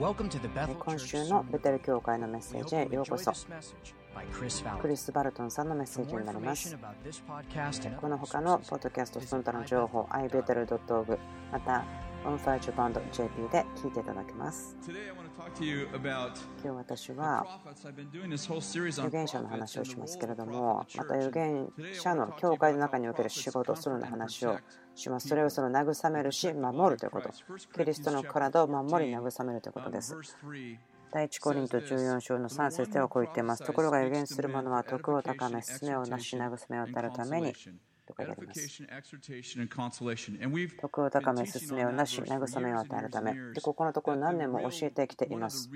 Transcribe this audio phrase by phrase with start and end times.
[0.00, 3.32] 今週のベテル教会のメッセージへようこそ。
[4.80, 6.74] クリス・バルトンさんのメッセージになります。
[8.00, 11.18] この他のポッドキャストその他の情報 ibetel.org
[11.52, 11.84] また
[12.24, 14.76] onfirejapan.jp で聞いていただけます。
[14.84, 15.78] 今
[16.62, 17.60] 日私は
[18.62, 24.58] 預言者の話をしますけれどもまた預言者の教会の中における仕事その話を
[24.94, 27.30] しますそれをその慰めるし守るということ
[27.74, 30.14] キリストの体を守り慰めるということです
[31.12, 33.64] 第一コリント14章の3節ではこう言っています。
[33.64, 37.52] ところが予言する者は徳を高め、すねをなし、慰めをたるために
[38.10, 38.60] と書いてあります。
[40.80, 43.34] 徳を高め、進めをなし、慰めを与えるため。
[43.52, 45.70] で、ここのところ何年も教えてきています。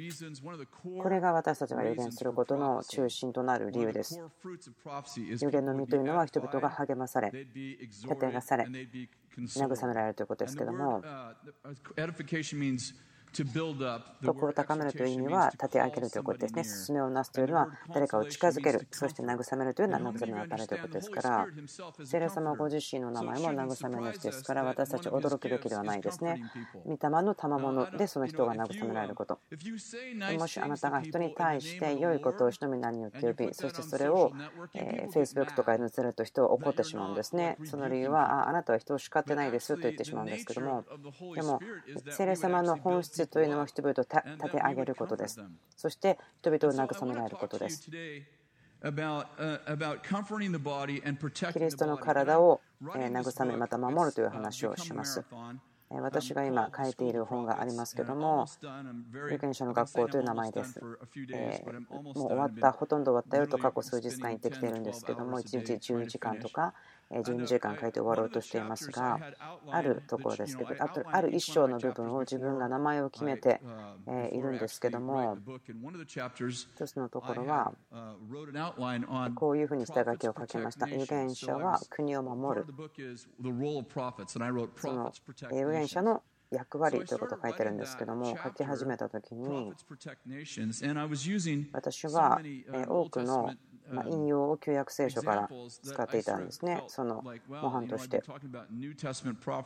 [1.02, 4.18] これが私たちが予言することの中心となる理由です。
[4.18, 11.02] 予言の実というのは人々が励まされ、立てがされ、慰められるということですけども、
[14.24, 16.64] 徳を高めるという意味は立て上げるということですね。
[16.64, 21.46] 進めをなすというのは誰かを近づける、そして慰めるというのは慰めを与えるということですから、
[22.04, 26.42] 聖霊様ご自身の名前も慰め主ですから、私たち驚くべきではないですね。
[26.84, 29.38] 御霊の賜物でその人が慰められること。
[30.38, 34.32] もしあなたが人に対して良いことを人々によって呼び、そしてそれを
[35.12, 37.56] Facebook とかに載せると人は怒ってしまうんですね。
[37.64, 40.84] その理由は、ああなたは人を叱ってないですと言ってしまうんですけども、
[41.34, 41.60] でも、
[42.10, 45.40] 聖霊様の本質というのは人々を立て上げることです。
[45.76, 47.90] そして人々を慰められることです。
[51.52, 55.24] キリストの体を慰め、また守るという話をします。
[55.90, 58.46] 私が今書いている本がありますけども、
[59.30, 60.80] 有権者の学校という名前です。
[61.32, 66.74] えもう終わった、ほとんど終わったよと過去数日間言ってきているんですけども、1日10時間とか
[67.10, 69.18] 12時間書いて終わろうとしていますが、
[69.70, 73.60] あるところですけど、あとある一章の部分を自分が名前を決めて
[74.32, 75.38] いるんですけども、
[76.76, 77.72] 一つのところは、
[79.34, 80.86] こういうふうに下書きを書きました。
[80.86, 82.66] 預言者は国を守る。
[84.76, 85.12] その
[85.50, 89.72] 預言者の役割ということを書いてるんですけども書き始めた時に
[91.72, 92.40] 私は
[92.86, 93.52] 多くの
[93.90, 95.48] まあ、引用を旧約聖書から
[95.82, 98.22] 使っていたんですね、その模範として。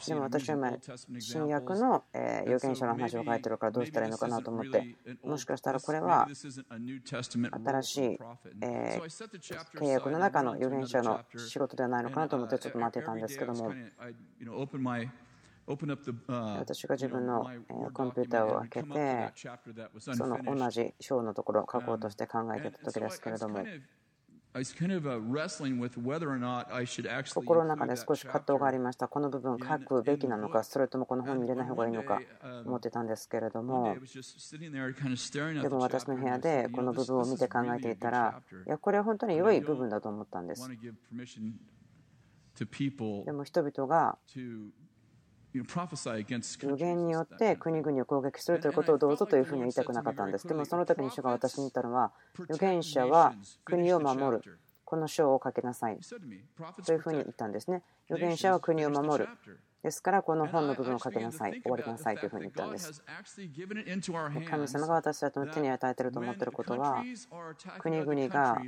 [0.07, 0.73] でも私は今、
[1.21, 8.19] 新約の預言者の話を書いてるからどうしたらいいのかなと思って、もしかしたらこれは新しい
[9.79, 13.73] 契約の中の預言者の仕事ではないのかなと思ってちょっと待ってたんですけども。
[15.69, 17.47] 私が自分の
[17.93, 19.33] コンピューターを開けて、
[20.15, 23.63] その同じ章のところを書こうとして考えていた時ですけれども、
[27.35, 29.07] 心の中で少し葛藤がありました。
[29.07, 32.21] この部分を書くべきなのか、それともこの本に入れない方がいいのか
[32.65, 33.97] 思ってたんですけれども、
[35.63, 40.69] でも私の部屋でこの部分を見て考えていたら、いや、これは本当に良い部分だと思ったんです。
[40.69, 40.77] で
[43.33, 44.19] も人々が
[46.69, 50.47] 予言によって国々を攻撃するということをどうぞというふうに言いたくなかったんです。
[50.47, 52.13] でもその時に主が私に言ったのは、
[52.51, 54.59] 預言者は国を守る。
[54.85, 55.99] この章を書きなさい。
[56.87, 57.83] というふうに言ったんですね。
[58.09, 59.29] 預言者は国を守る。
[59.83, 63.03] ですから、この本の部分を書きなさい、終わりなさいというふうに言ったんです。
[64.51, 67.05] 神様が私たちの手に与えていると思っていることは、
[67.79, 68.61] 国々が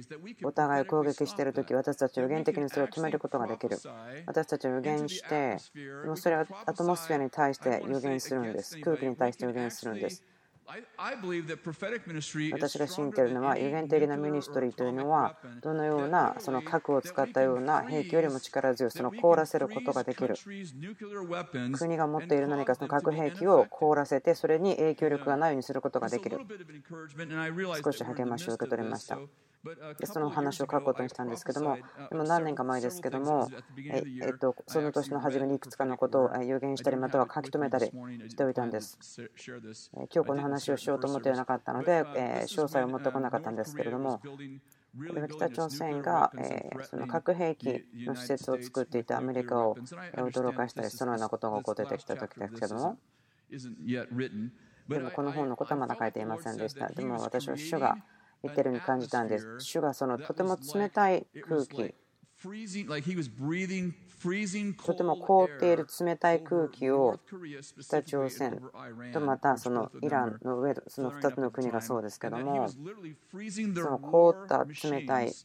[0.44, 3.76] お互い攻撃しているとき、私たちは予言的にそれを止めることができる。
[4.26, 5.56] 私たちは予言して、
[6.06, 8.78] もうそれはアトモスフェアに対して予言するんです。
[8.80, 10.22] 空気に対して予言するんです。
[12.52, 20.34] 私が信じているのは、有限的なミニストリーというのは、どのようなその核を使ったような兵器よりも力強い、その凍らせることができる。
[21.76, 26.38] 国が持っている何かその核兵器を凍らせて、それに影響力がないようにすることができる。
[27.82, 29.18] 少し励ましを受け取りました。
[29.98, 31.76] でその話を書くことにしたんですけども、
[32.10, 37.86] でも何年か前ですけども、えっと、その年の初めにいくつかのことを予言したり、または書き留めたり
[38.28, 38.98] しておいたんです。
[39.94, 44.22] 今日この話をしようと思っていなかったので、詳細を持ってこなかったんですけれども、
[45.28, 46.32] 北朝鮮が
[46.84, 49.76] その核兵器の施設を作っていたアメリカを
[50.14, 52.96] 驚かしたり、そのようなことが起こってきた時ですけども、
[54.88, 56.88] でもこの本のことはまだ書いていませんでした。
[56.88, 57.98] でも私は主が
[58.42, 59.48] 言ってるように感じたんです。
[59.58, 61.94] 主がそのとても冷たい空気、
[64.84, 67.20] とても凍っている冷たい空気を
[67.78, 68.60] 北朝鮮
[69.12, 72.74] とまたそのイランの上その2つの国がそうですけども
[73.74, 75.36] その凍った冷たい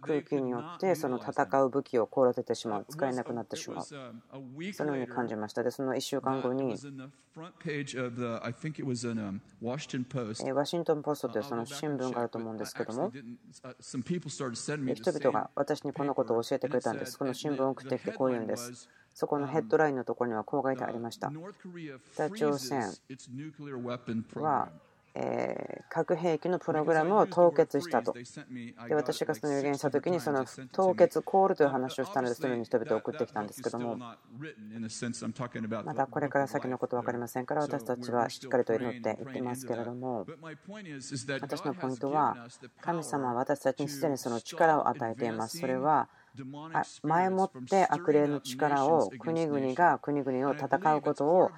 [0.00, 3.84] 空気によってその戦う武器を凍らせてしまう使えなくなってしまう。
[3.84, 5.62] そのように感じました。
[5.62, 6.76] でその1週間後に
[10.52, 17.18] ワシントン・ポストというその新聞があると思うんですけども人々が私にこのことを教えてくれたんです。
[17.18, 18.88] この新聞を送ってきてこういうんです。
[19.14, 21.30] そこのヘッドラインのところにはこう書いてありました。
[22.14, 22.82] 北朝鮮
[24.36, 24.68] は
[25.14, 28.12] え核兵器のプログラムを凍結したと。
[28.12, 40.26] で私がその予言したときにその凍結コールという話をしたのでそのように人々を送ってきたんですけどもまだこれから先のこと分かりませんから私たちはしっかりと祈っていってますけれども
[41.40, 42.36] 私のポイントは
[42.80, 45.58] 神様は私たちにすでにその力を与えています。
[45.58, 46.08] それは
[47.02, 51.50] 前もって悪霊の力を国々が国々を戦うことを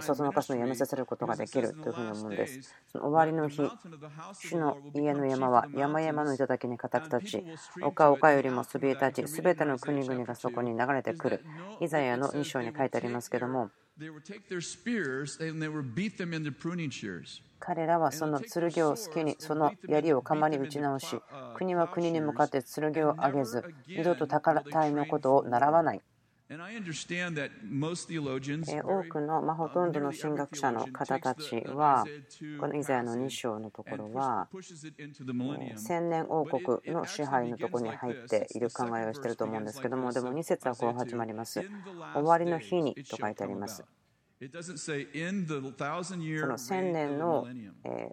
[0.00, 2.74] そそのかすのやめさせることができるというふうに思うんです。
[2.86, 3.62] その終わりの日、
[4.34, 7.44] 主の家の山は山々の頂に固く立ち、
[7.82, 11.44] 丘丘よりもそびえ立ち、すべての国々がそこに流れてくる。
[11.80, 13.70] イザヤの2章に書いてありますけども、
[17.64, 21.16] 彼らはその剣を好きにその槍を鎌に打ち直し
[21.54, 26.00] 国は国に向かって剣を上げず二度と宝体のことを習わない。
[28.82, 32.04] 多くの、まあ、ほとんどの神学者の方たちは
[32.60, 34.48] このイザヤの2章のところは
[35.76, 36.62] 千年王国
[36.92, 41.62] の支配のところに入っている考えをしていると思うんですけどもでも2節はこう始まります。
[42.14, 43.82] 終わりの日にと書いてあります
[46.40, 47.46] その千年の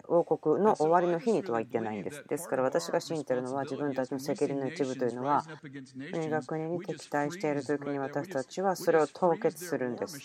[0.07, 2.23] 王国の終わりの日にとは言ってないんです。
[2.27, 5.43] ですから私が信じているのは自分たちの責任の一部というのは
[6.11, 10.19] 国が国に敵対している時に私たちはそれを凍結するんです。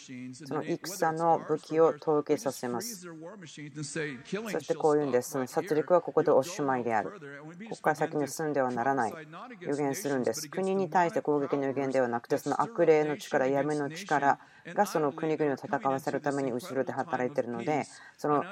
[0.47, 3.09] その戦の武器を凍結させます。
[3.47, 3.83] そ
[4.61, 5.31] してこういうんです。
[5.31, 7.13] その殺戮はここでおしまいである。
[7.71, 9.13] ここから先に進んではならない。
[9.61, 10.51] 予言するんです。
[10.51, 14.39] 国に対して攻撃の予言ではなくてその悪霊の力、闇の力、
[14.73, 17.85] がその国々を戦わせるために後ろで働いているので
[18.17, 18.45] その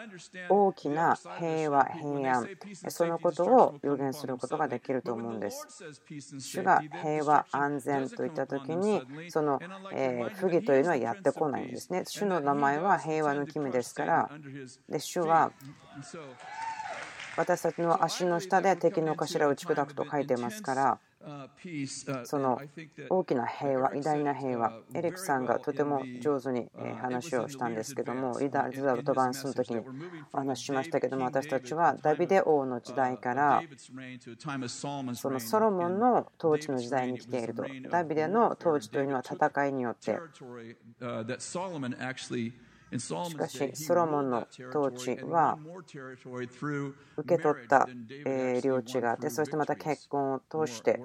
[0.48, 2.48] 大きな平和平安
[2.88, 5.66] そのことを予言することができると思うんです。
[6.38, 9.60] 主が平和安全といった時にその
[10.34, 12.04] 不義というのはやってこないんですね。
[12.06, 14.30] 主の名前は平和の君ですから
[14.88, 15.52] で主は
[17.36, 20.98] 私たちの足の下で敵の頭を打ち砕くと書いてますから
[22.24, 22.60] その
[23.08, 26.68] 大きな平和、偉大な平和、エリックさんがとても上手に
[27.00, 29.80] 話をしたんですけども、リザ・ルトバンスの時に
[30.32, 33.62] お話ししましたけども、私たちはダビデ王の時代から
[35.14, 37.64] そのソロモンの統治の時代に来ていると。
[37.90, 40.18] ダビデの統治というのは戦いによって
[42.98, 45.58] しかし、ソロモンの統治は
[47.16, 47.88] 受け取った
[48.62, 51.00] 領地があって、そしてまた結婚を通して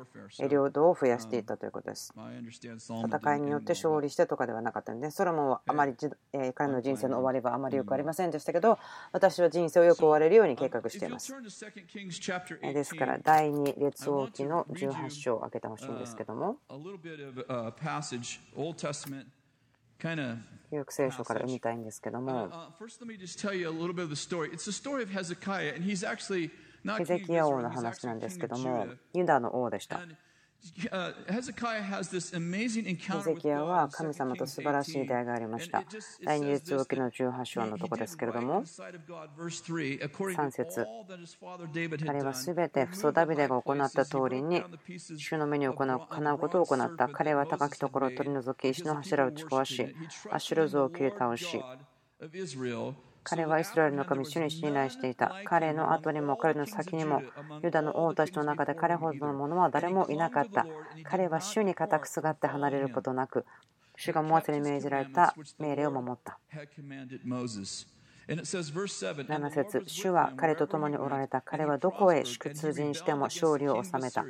[0.49, 2.13] 領土を増やしていったということです。
[3.05, 5.95] 戦いによって勝利してとかではなかったので、ソロモンはあまり
[6.53, 8.77] 彼の人生の終わりはあまりよくありませんでしたけど、
[9.11, 11.33] 私は人生をよく終われるように計画しています。
[12.61, 16.57] ですから、第2列王記の18章を開けてほしいんですけども。
[20.69, 22.49] 旧約聖書から読みたいんですけども、
[26.97, 29.99] ヘゼキヤ王の話なんですけども、ユダの王でした。
[30.75, 31.53] ヘゼ
[33.35, 35.83] キヤは神様と素晴らしい出会いがありました。
[36.23, 40.85] 第二列王記の18章のとこですけれども、3節
[42.05, 44.63] 彼はすべて父祖ダビデが行った通りに、
[45.17, 45.75] 主の目に行う
[46.09, 47.07] 叶うことを行った。
[47.07, 49.95] 彼は高きところを取り除き、石の柱を打ち壊し、
[50.31, 51.61] アシュル像を切り倒し、
[53.29, 55.33] 彼はイスラエルの神主に信頼していた。
[55.43, 57.21] 彼の後にも彼の先にも
[57.61, 60.65] ユダの王たちの中で彼ほどの者は誰もいなかった。
[61.03, 63.45] 彼は主に固くすがって離れることなく、
[63.97, 66.39] 主がモアセに命じられた命令を守った。
[68.29, 71.41] 7節主は彼と共におられた。
[71.41, 74.23] 彼はどこへ出陣しても勝利を収めた。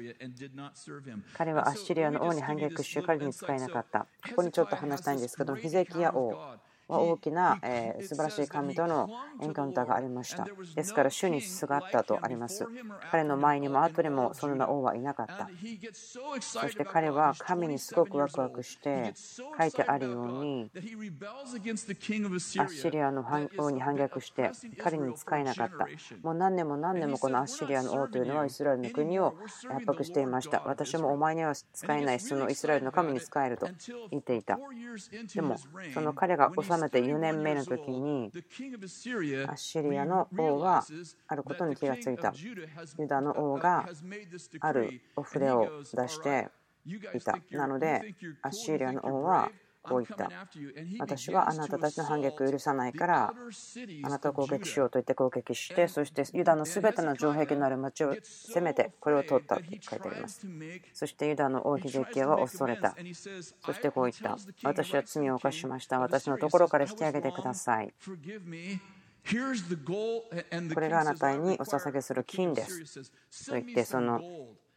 [1.36, 4.08] 彼はアッシリアの王に反撃し、彼に使えなかった。
[4.30, 6.58] ここにちょっと話したいんですけど、ヒゼキヤ王。
[6.88, 9.10] は大きな、え素晴らしい神との
[9.41, 10.48] エンカウンターがありました。
[10.75, 12.65] ですから、主にすがったとあります。
[13.12, 15.50] 彼の前にも後にもそんな王はいなかった。
[16.39, 19.13] そして彼は神にすごくワクワクして
[19.60, 23.25] 書いてあるように、アッシリアの
[23.58, 25.88] 王に反逆して彼に使えなかった。
[26.22, 29.36] もう何年も何年もこのアッシリアの王というのはイスラエルの国を
[29.70, 30.62] 圧迫していました。
[30.65, 33.67] 私もお前には使えない、そのイスラエルの神に使えると
[34.12, 34.60] 言っていた。
[35.34, 35.58] でも、
[35.94, 40.86] その彼が治めて4年目の時にアッシリアの王は
[41.27, 42.34] あることに気がついた。
[42.98, 43.88] ユダの王が
[44.60, 46.50] あるお触れを出して
[46.86, 47.38] いた。
[47.51, 49.51] なのでアッシリアの王は
[49.88, 50.29] こう言った。
[51.00, 53.34] 私はあなたたちの反撃を許さないから、
[54.03, 60.46] あなたを攻撃しようと言って攻撃して、そしてユダのすべての城壁のある町を攻めて、これを取ったと書いてあります。
[60.94, 62.96] そしてユダの王ヒゼキヤは恐れた。
[63.65, 64.38] そしてこう言った。
[64.63, 66.00] 私は罪を犯しました。
[66.00, 67.94] 私のところから引き上げてください。
[70.74, 73.12] これがあなたにお捧げする金です。
[73.48, 74.22] と言って、その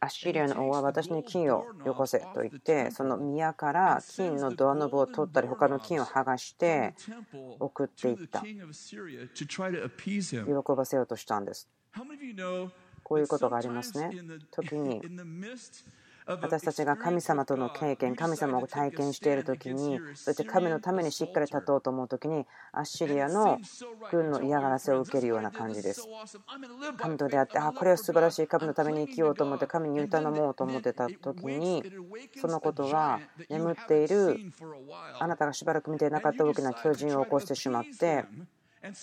[0.03, 6.95] アッシリアの王は私に金をよこせと言ってその宮から金のドアノブを取ったり他の金を剥がして
[7.59, 8.41] 送っていった。
[8.41, 8.55] 喜
[10.75, 11.69] ばせようとしたんです。
[13.03, 14.09] こういうことがありますね。
[14.49, 15.01] 時に
[16.25, 23.59] 私たちが神様との経験、神様を体験している時に、そして神のためにしっかり立とうと思う時に、アッシリアの
[24.11, 26.07] 軍の嫌がらせを受けるような感じです。
[26.97, 31.83] 神と出会って、あ、これは素晴らしい、神のために生きようと思って、神に頼もうと思ってた時に、
[32.39, 34.37] そのことは眠っている
[35.19, 38.25] あなたがしばらく見ていなかった大きな巨人を起こしてしまって、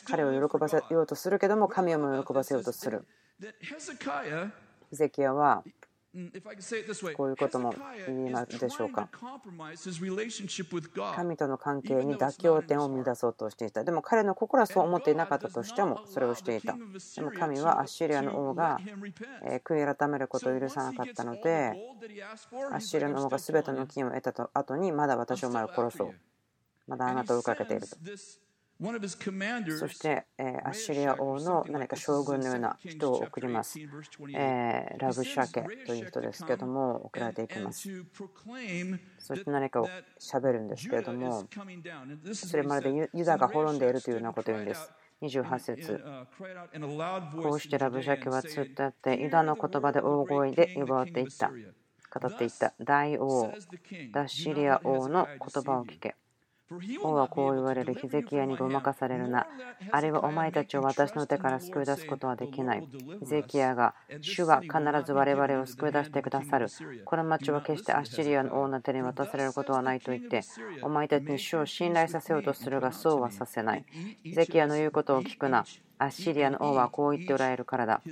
[0.06, 3.06] 彼を喜ばせようとするけども、神をも喜ばせようとする。
[4.90, 5.62] ヒゼキヤは
[7.16, 7.74] こういうことも
[8.06, 9.10] 言いますでしょうか。
[11.14, 13.84] 神との関係に妥協点を見出そうとしていた。
[13.84, 16.72] でも彼の心はそう思っていなかったとしてもそれをしていた。
[17.16, 18.78] でも神はアッシリアの王が
[19.64, 21.74] 悔い改めることを許さなかったので、
[22.72, 26.14] アッシリアの王が全ての金を得た後にまだ私を前を殺そう。
[26.86, 27.96] まだあなたを追いかけていると。
[28.80, 33.76] そして、アッシリア王の何か将軍のような人を送ります。
[33.80, 37.88] ラブシャケという人ですけども、送られていきます。
[39.18, 41.48] そして何かをしゃべるんですけれども、
[42.32, 44.92] それまでユダが滅んでいるというようなことを言うんです。
[45.22, 46.00] 28節
[47.42, 51.50] こうしてラブシャケはつってあって、ユダの言葉で大声で呼ばていった。
[51.50, 52.72] 語っていった。
[52.78, 53.52] 大王、
[54.12, 56.14] ダッシリア王の言葉を聞け。
[57.02, 59.46] 王はこう言われるヒゼキヤにごまかされるな。
[59.90, 62.86] あれはお前たちを私の手から救い出すことはできない。
[63.20, 64.74] ヒゼキヤが、主は必
[65.06, 66.66] ず我々を救い出してくださる。
[67.04, 70.42] この町は決してアッシリアの王の手に渡されることはないと言って、
[70.82, 73.84] お前たちに主を信頼させようとするが、そうはさせない。
[74.22, 75.64] ヒゼキヤの言うことを聞くな。
[75.98, 78.02] アッシリアの王はこう言っておられるからだ。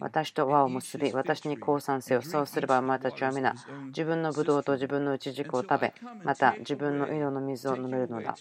[0.00, 2.22] 私と輪を結び、私に降参せよ。
[2.22, 3.56] そうすればお前たちは皆、
[3.94, 8.40] 自分のブドウと自分のイチジクを食べ、また自分の井戸の水を飲めるのだ。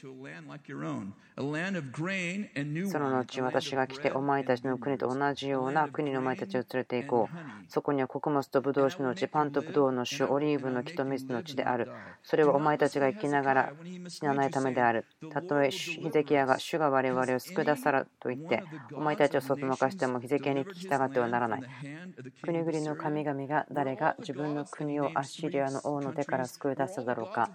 [1.38, 7.38] その後私が来てお前たちの国と同じような国のお前たちを連れて行こう。
[7.68, 11.92] そこには穀物とブドウ酒のうち、パンとブドウの酒、オリーブの木と水の地である。
[12.24, 13.74] それはお前たちが生きながら
[14.08, 15.06] 死なないためである。
[15.30, 18.64] たとえヒゼキヤが主が我々を救い出さらと言って、
[18.94, 21.64] お前たちをそっと任してもヒゼキヤに聞き従ってはならない。
[22.44, 27.50] 国々の神々が誰が自分の国をアッシリアの王の手から救い出しただろうか。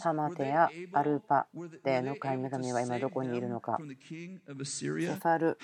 [0.00, 1.46] ハマテやアルパ
[1.82, 3.78] テの神々は今どこにいるのか。
[3.78, 5.58] セファル、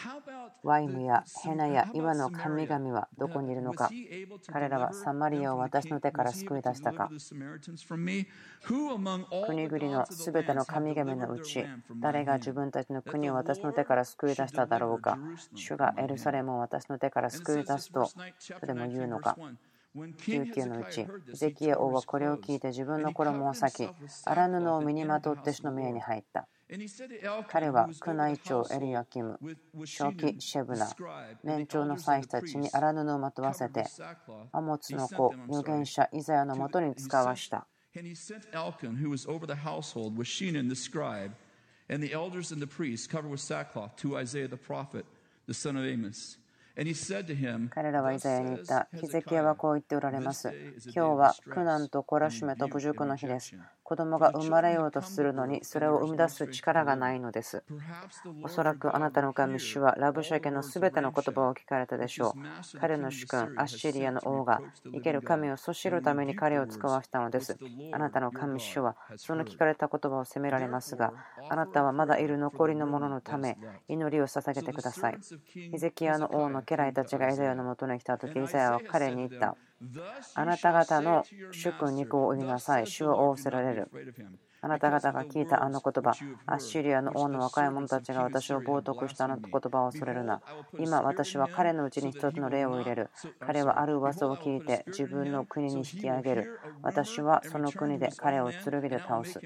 [0.63, 3.91] ワイムやヘナや岩の神々はどこにいるのか。
[4.53, 7.11] 彼らはサマリアを私の手から救い出したか。
[9.47, 11.65] 国々のすべての神々のうち
[12.01, 15.19] 誰が自分たちの国を私の手から救い出しただろうか。
[15.55, 19.37] 主がエルサレムを私の手から救い出すとそれも言うのか。
[19.97, 23.89] 19のうち、ゼキヤ王はこれを聞いて自分の衣を裂き、
[24.25, 26.49] 荒布を身にまとって主の目に入った。
[27.49, 29.39] 彼は宮内長エリアキム、
[29.85, 30.89] 正気シェブナ、
[31.43, 33.85] 年長の祭司たちに荒布をまとわせて、
[34.53, 37.67] アモツの子、預言者イザヤのもとに使わした。
[41.87, 45.05] And the elders and the priests covered with sackcloth to Isaiah the prophet,
[45.47, 46.39] the son of Amos.
[46.77, 48.89] 彼らはイザヤに言った。
[48.93, 50.53] ヒゼキヤはこう言っておられます。
[50.87, 53.55] 今日は苦難と懲らしめと侮辱の日です。
[53.85, 57.63] 子供が生まれようとするのにそれを生み出す力がないのです。
[58.43, 62.79] おそらくあなたの神主はラブシャケのすべての言葉を聞かれたでしょう。
[62.81, 67.59] 彼の主君、アッシリアの王が生ける神をそしるために彼を使わしたのです。
[67.93, 71.13] あなたの神主はその聞かれた言葉を責められますが、
[71.51, 75.19] あなたはまだいる残りの者のため祈りを捧げてください。
[75.53, 79.57] ヒゼキヤの王の家来たちがイザヤのもとに来た時、イザヤは彼に言った。
[80.35, 82.87] あなた方の主君肉を追いなさい。
[82.87, 83.91] 主は仰せられる。
[84.61, 86.15] あなた方が聞いたあの言葉、
[86.47, 90.41] アッシリアの王の若い者たちが私を冒涜したあの言葉を恐れるな。
[90.79, 93.11] 今、私は彼のうちに一つの例を入れる。
[93.41, 96.61] 彼はある噂を聞いて自分の国に引き上げる。
[96.83, 99.41] 私はその国で彼を剣で倒す。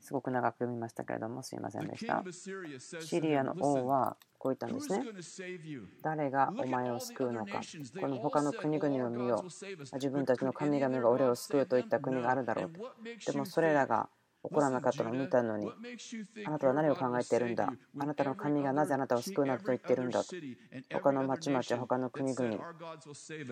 [0.00, 2.24] すごく長く読みましたけれどもすいませんでした
[3.00, 5.04] シリアの王はこう言ったんですね。
[6.02, 7.60] 誰がお前を救うのか。
[8.00, 9.94] この他の国々を見よう。
[9.94, 12.90] 自分たちの神々が俺を救うといった国があるだろうと。
[13.32, 14.08] でもそれらが
[14.42, 15.70] 起こらなかったのを見たのに、
[16.46, 17.72] あなたは何を考えているんだ？
[17.98, 20.24] あなたの神がなぜあなたを救うなどと言っているんだ？
[20.24, 20.34] と。
[20.92, 22.56] 他の町々、他の国々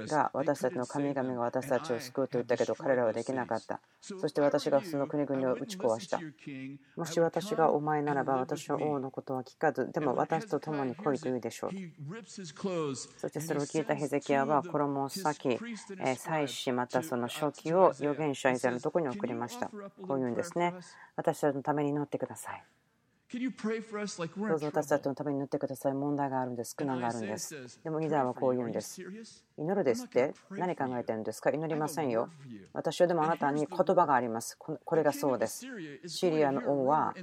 [0.06, 3.80] が私たちの神々が私たちを救うと言ったけど彼らはできなかった。
[4.00, 6.20] そして私がその国々を打ち壊した。
[6.96, 11.70] もし私がお前ならば私は王のことは聞かず、でも私と共に来いと言うでしょう。
[12.94, 19.68] そしてそれを聞いたヘゼキヤは衣を裂き、えー祭司またその書記を預言者イザヤのところに送りました？
[20.06, 20.74] こういうんですね。
[21.16, 22.64] 私たちのために祈ってください。
[23.30, 25.92] どうぞ私たちのために祈ってください。
[25.92, 26.74] 問題があるんです。
[26.74, 27.78] 苦難があるんです。
[27.84, 29.02] でもイザヤはこう言うんです。
[29.58, 30.32] 祈るですって？
[30.50, 31.50] 何考えてるんですか？
[31.50, 32.30] 祈りませんよ。
[32.72, 34.56] 私はでもあなたに言葉があります。
[34.58, 35.66] ここれがそうです。
[36.06, 37.14] シリアの王は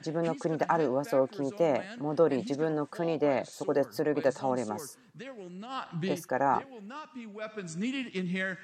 [0.00, 4.98] 自分の国である噂を聞いて戻り自分の国でそこで剣で倒れます。
[5.98, 6.62] ですから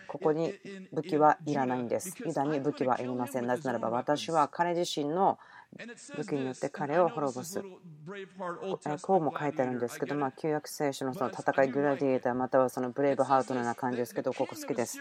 [0.07, 0.53] ここに
[0.93, 2.15] 武器はいらないんです。
[2.27, 3.47] ユダに武器はいりません。
[3.47, 5.39] なぜならば私は彼自身の
[6.17, 7.63] 武器によって彼を滅ぼす。
[9.03, 14.99] こうも書いてあるんですけど、まあ、旧約聖書のその戦い、グラディエーター、またはそのブレイブハートのような感じですけど、ここ好きです。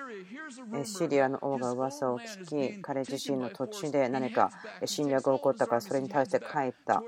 [0.84, 4.52] シリアの王が噂を聞き、彼自身の土地で何か
[4.86, 7.02] 侵略が起こったから、それに対して帰った。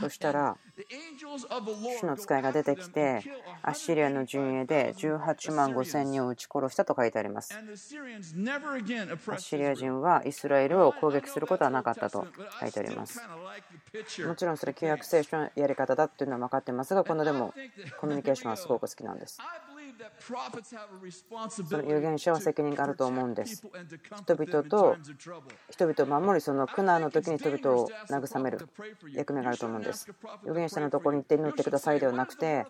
[0.00, 0.58] そしたら、
[2.00, 3.22] 主の使いが出てきて、
[3.62, 7.54] アッシリアの陣営で18万5千人を撃ち殺したと書いてあります。
[7.54, 12.15] アッシリア人はイスラエルを攻撃することはなかったと
[12.60, 13.20] 書いてあります。
[14.26, 17.52] もちろんそれ旧約聖書のやり方だっていうのは分かってますが、このでも
[18.00, 19.38] コミュニケーションはすごく好きなんです。
[20.18, 23.62] その預言者は責任があると思うんです。
[24.22, 24.96] 人々と
[25.70, 28.68] 人々を守り、その苦難の時に人々を慰める
[29.12, 30.08] 役目があると思うんです。
[30.42, 32.66] 預言者のところに行って祈ってくださいではなくて、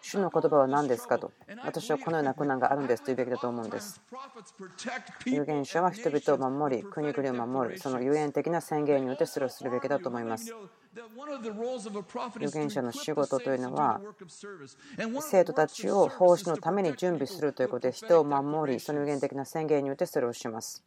[0.00, 1.18] 主の言葉は何ですか？
[1.18, 1.32] と、
[1.64, 4.00] 私はこのような苦難があるんですと言うべきだと思うんです。
[5.26, 10.54] 預言者は人々を守り、国々を守る、その有言的な宣言によってそれをするべきだと思います。
[12.40, 14.00] 預言者の仕事というのは、
[15.20, 20.84] 生徒たちを奉仕のために準備するということで、人を守り、その有言的な宣言によってそれをします。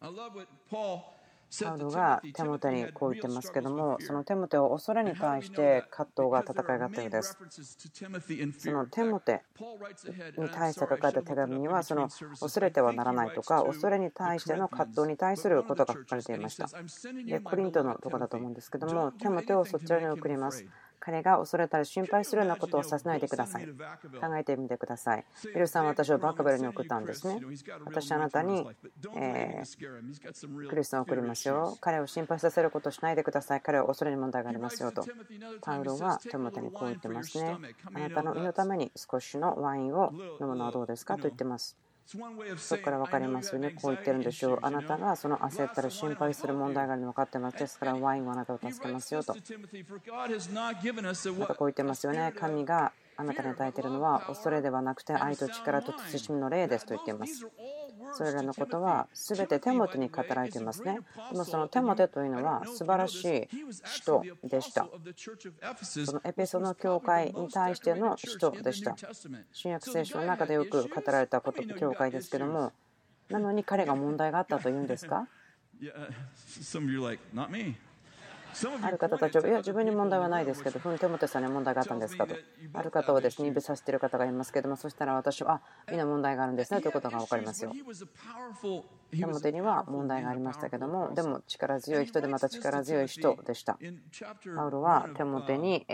[1.63, 7.37] パウロがテモテにこう言ってますけども、そのテモテを恐れに対して葛藤が戦いがあったようです。
[8.57, 9.43] そのテモテ
[10.37, 16.67] に対して書かれた手紙には、その恐れてはならないとか、恐れに対しての葛藤に対することが書かれていました。
[17.25, 20.65] で、コリントのところだと思うんですけども、テモテをそちらに送ります。
[20.99, 23.65] 彼が恐れたり心配するようなことをさせないでください。
[23.65, 25.25] 考えてみてください。
[25.53, 27.39] ビルさんは私をバカベルに送ったんですね。
[27.85, 28.67] 私あなたに、
[29.15, 31.77] えー、クリスさんを送りますよ。
[31.79, 33.61] 彼を心配させることをしないでください。
[33.61, 35.05] 彼は恐れに問題がありますよと。
[35.61, 37.57] パウロはテモテにこう言ってますね。
[37.93, 41.15] あなたの胃のために少しのワインを飲むのはどうですか？
[41.15, 41.77] と言ってます。
[42.57, 43.71] そこから分かりますよね。
[43.71, 44.59] こう言ってるんでしょう。
[44.61, 47.59] あなたがその焦ったり心配する問題があるの分かってます。
[47.59, 49.35] ですからワインはあなたを助けますよと。
[51.33, 52.33] またこう言ってますよね。
[52.39, 57.45] 神があなたに与えているのは恐れではなくて愛と力と慎みの霊ですと言っています。
[58.13, 60.99] それらのことは全てテモテに語られていますね。
[61.31, 63.47] でもそのテモテというのは素晴らしい
[63.85, 64.87] 使徒でした。
[66.05, 68.95] そのエペソの教会に対しての使徒でした。
[69.51, 72.71] 新約聖書の中でよく語られたこと教会ですけども、
[73.29, 75.27] なのに彼が問題があったというんですか？
[78.81, 82.35] ある方たちは、いや、自分に問題はないですけど、ふん、テモテさんに問題があったんですかと。
[82.73, 87.71] ある方をですね、指さしている方がいますけども、そしたら私は、あみんな問題があるんですねということが分かりますよ。
[89.11, 93.77] テモテには問題がありましたけども、でも力強い人でまた力強い人でした。
[94.55, 95.85] パウロはテモテに、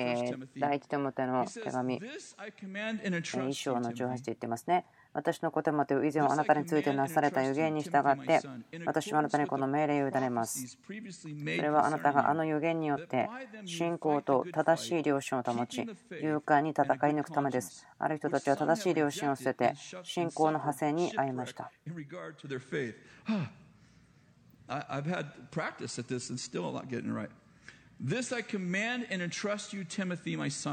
[0.58, 4.86] 第一テモテの手紙、一章の18で言ってますね。
[5.14, 8.42] 私の子テモテを以前あなたについてなされた預言に従って
[8.86, 10.78] 私はあなたにこの命令を委ねます。
[10.78, 13.30] それはあなたがあの預言によって
[13.66, 17.88] 信仰と正しい良心を保ち勇敢に戦い抜くためです。
[18.00, 19.74] ある人たちは正しい良心を捨てて
[20.04, 21.72] 信仰の派生に会いました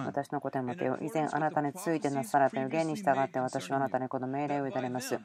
[0.05, 5.17] 私の子テモテを以前あなたについてなされた預言に従って私はあなたにこの命令を委ねます。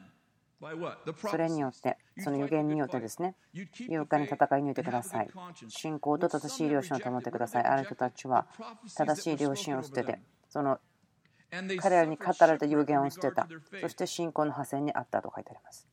[1.28, 5.28] それによって、その預言によってですね、勇敢に戦い抜いてください。
[5.68, 7.64] 信仰と正しい良心を保ってください。
[7.64, 8.46] ある人たちは
[8.96, 10.78] 正しい良心を捨てて、その
[11.80, 13.48] 彼らに語られた有言を捨てた
[13.80, 15.88] そして信仰の破線にあったと書いてあります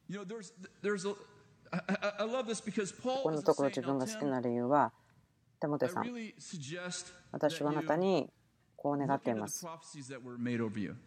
[3.24, 4.92] このところ自分が好きな理由は
[5.64, 6.06] テモテさん
[7.32, 8.30] 私はあなたに
[8.76, 9.66] こう願っています。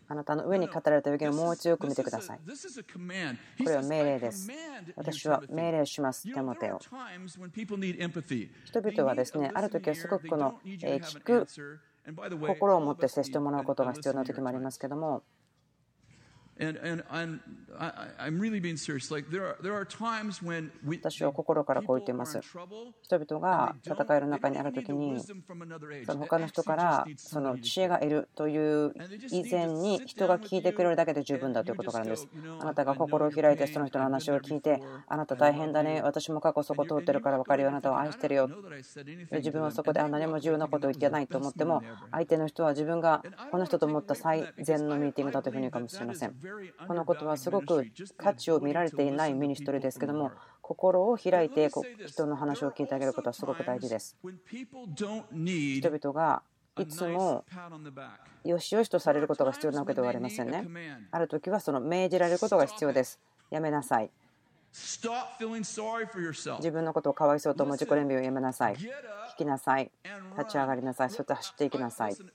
[0.09, 2.39] あなたの上に語られた予言をもう一度よく見てください。
[2.39, 2.45] こ
[3.69, 4.49] れは命令です。
[4.97, 6.79] 私は命令します、テモテを。
[6.79, 11.47] 人々はですね、ある時はすごくこの聞く
[12.47, 15.23] 心を持って接してもらうことが必要な時もありますけども、
[20.87, 22.41] 私は心からこう言っています。
[23.03, 25.35] 人々が戦いの中にあるときに、そ
[26.15, 28.95] の他の人からその知恵がいるという
[29.31, 32.27] 以前に人が聞いてくれるだけで十分だということからです。
[32.59, 38.49] あなたが心を開いてその人の話を聞いて、あなた大変だね、私も過去そこ通ってるから分かるよ、あなたを愛してるよ。
[39.33, 46.35] 自分はそこで何も重要なことを言ってないと思っても、相手の人は自分がこの人と思った最善のミーティングだというふうに言うかもしれません。
[46.87, 50.33] このことはすごく価値を見られていないミニストリーですけども
[50.63, 51.71] 心を開いて
[52.07, 54.17] 人の話を聞いてあげることはすごく大事です。
[55.81, 56.43] 人々が
[56.79, 57.45] いつも
[58.45, 60.67] よしよしとされることが必要なわけではありませんね。
[61.11, 63.19] ある時はその命じられることが必要です。
[63.51, 64.11] やめなさい
[66.59, 68.77] 自分のことをかわいそうと思う自己憐憫をやめなさい
[69.37, 69.91] きなさい。
[70.37, 71.11] 立ち上がりなさい。
[71.11, 72.17] そして走っていきなさい。
[72.17, 72.29] ちょっ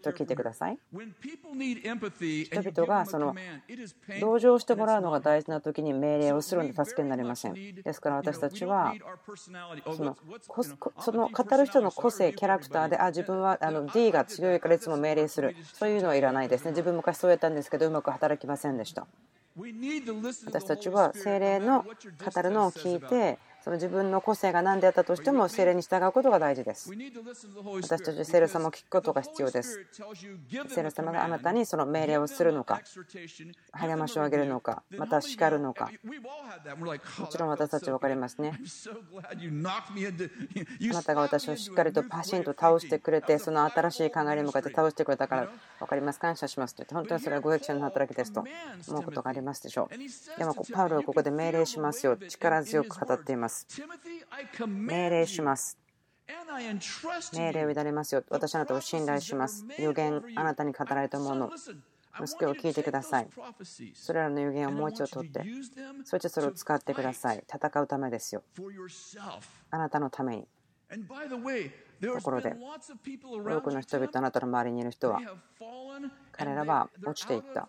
[0.00, 0.78] と聞いてください。
[0.84, 3.34] 人々がその
[4.20, 7.54] 同情してもらうのが大事な時に命令をするので助けになりません。
[7.54, 8.94] ですから私たちは
[9.96, 10.16] その
[11.00, 15.56] その語る人の個性、キャラクターで、あ、自分はあの D が強いからいつも命令する。
[15.72, 16.70] そういうのはいらないですね。
[16.70, 19.06] 自分昔そうやったんですけど、うまく働きませんでした。
[20.46, 26.90] 私たちは精霊の語るのを聞いてその自分の個性が何であったとしても精霊に従うことが大事です。
[27.82, 29.84] 私たち聖霊様を聞くことが必要です。
[30.68, 32.80] 聖霊様があなたにその命令をするのか、
[33.72, 35.90] 励ましをあげるのか、また叱るのか。
[37.18, 38.58] もちろん私たち分かりますね。
[40.90, 46.20] あなたが私をしっかりとパシンと倒してくれて、その新しい考えに向かって倒してくれたから分かります。
[46.20, 48.46] 感謝しますと言って、本当にそれはご益者の働きですと
[48.88, 50.38] 思うことがありますでしょう。
[50.38, 52.16] でもパウロはここで命令しますよ。
[52.16, 53.57] 力強く語っています。。
[54.66, 55.78] 命令します。
[57.32, 58.24] 命令を委ねますよ。
[58.28, 59.64] 私あなたを信頼します。
[59.78, 61.50] 予言、あなたに語られたもの。
[62.20, 63.28] 息子を聞いてください。
[63.94, 65.44] それらの予言をもう一度取って、
[66.04, 67.44] そしてそれを使ってください。
[67.46, 68.42] 戦うためですよ。
[69.70, 70.48] あなたのために。
[72.00, 75.20] ところで、多くの人々、あなたの周りにいる人は、
[76.32, 77.68] 彼らは落ちていった。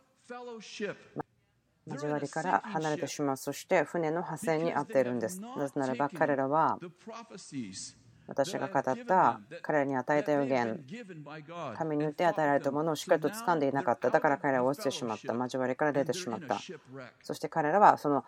[1.89, 5.41] 交わりから離れてしまうそして船の破線に遭っているんです。
[5.41, 6.80] なぜならば彼らは
[8.28, 10.80] 私が語った彼らに与えた予言
[11.75, 14.10] 神によって与えられたものをしっかりと掴んでいなかった。
[14.12, 15.34] だから彼らは落ちてしまった。
[15.34, 16.60] 交わりから出てしまった。
[17.23, 18.23] そして彼らはその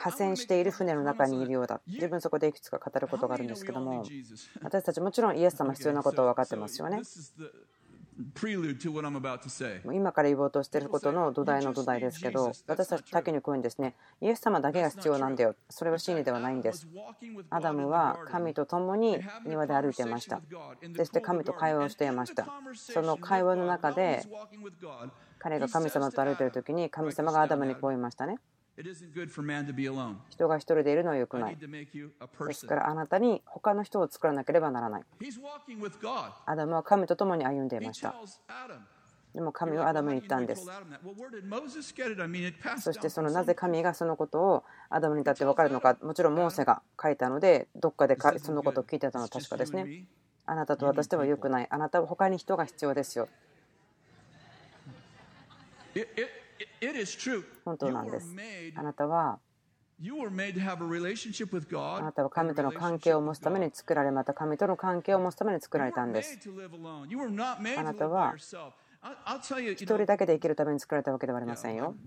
[0.00, 1.80] 破線している船の中にいるようだ。
[1.86, 4.04] 自分そこでいくつか語ることがあるんですけども
[4.62, 7.00] 私たちもちろんイエス様必要なことは分かってますよね
[9.92, 15.54] 今から言おうとしていることの土台の土台ですけど、私たちだけにこういうんですね、イエス様だけが必要なんだよ。
[15.68, 16.88] それは真理ではないんです。
[17.50, 20.40] アダムは神と共に庭で歩いていました。
[20.96, 22.46] そして神と会話をしていました。
[22.74, 24.22] その会話の中で、
[25.38, 28.38] 彼が神様と歩いている時に神様がアダムにこう言いましたね。
[30.28, 31.56] 人が一人でいるのは良くない。
[31.56, 35.02] ですからあなたに他の人を作らなければならない。
[36.44, 38.14] アダムは神と共に歩んでいました。
[39.34, 40.66] でも神はアダムに言ったんです。
[42.78, 50.04] そしてそのなぜ神がそのことをアダムに至って分かるのか、もちろんモーセが書いたので、どっかでそのことを聞いてたのは確かですね。
[50.46, 51.66] あなたと私では良くない。
[51.70, 53.28] あなたは他に人が必要ですよ。
[57.64, 58.34] 本当なんです。
[58.76, 59.38] あなたは
[61.96, 66.38] あなたは神との関係を持つために作られ、また神との関係を持つために作られたんです。
[67.78, 71.94] あなたは一人だけで生きるために作られたわけではありませんよ。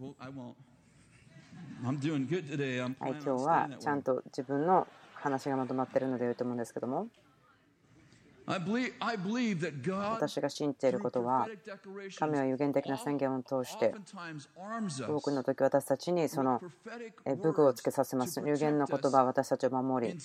[3.00, 7.08] はい、今日はちゃんと自分の話がまとまっているので言うと思うんですけども。
[8.50, 11.48] 私が信じていることは、
[12.18, 13.94] 神は有限的な宣言を通して、
[15.08, 16.60] 多くの時私たちにその
[17.26, 18.42] 武具をつけさせます。
[18.44, 20.18] 有限の言葉は私たちを守り、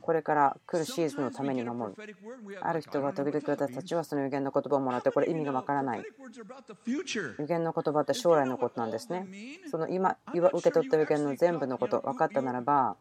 [0.00, 2.16] これから来るシーズンのために守る。
[2.62, 6.02] ある人は時々私たちはその有限の言葉をもらって、これ意味がわからない。
[6.86, 9.28] 有限の言葉って将来のことなんですね。
[9.70, 12.96] その今受け取った有限の全部のこと、分かったならば、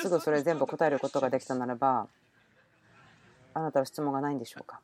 [0.00, 2.08] すぐそれ全部答えることができたならば
[3.54, 4.80] あなたは質問がないんでしょうか？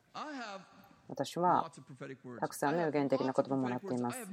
[1.09, 1.69] 私は.
[2.39, 4.27] たくさんの予言的な言葉をもらっています.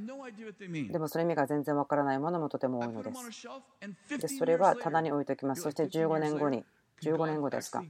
[0.92, 3.48] でもその意味が全然わからないものもとても多いのです。
[4.08, 5.62] で15それは棚に置いておきます。
[5.62, 6.64] そして15 15年後に
[7.02, 7.82] 15年後ですか？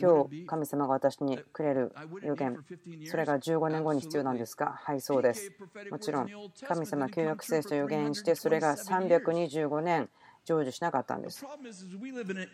[0.00, 2.64] 今日神様が私にくれる予言。
[3.06, 4.78] それが15年後に必要なんですか？
[4.82, 5.52] はいそうです。
[5.90, 6.28] もちろん。
[6.66, 10.08] 神様は旧約聖書を予言してそれが325年
[10.48, 11.44] 成就しなかったんです。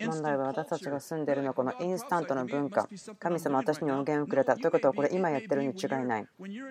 [0.00, 2.88] 問題は私たちが住んでいるのはこのインスタントの文化。
[3.20, 4.57] 神様私に音源をくれた。
[4.57, 6.26] ということはこれ今やってるに違いない。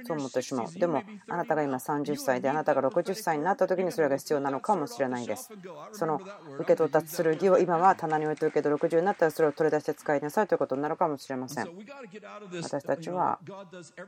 [0.06, 0.74] とう思ってしまう。
[0.74, 5.50] でもあなたが今30歳であなたが60歳になった時にそれが必要なのかもしれないです。
[5.94, 6.20] その
[6.60, 11.70] 受け取ったつる義を今は棚に置いておけど60になったらそれを取り出して使いなさいということになるかもしれません。
[12.62, 13.40] 私たちは